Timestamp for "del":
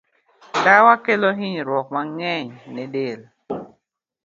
2.93-3.21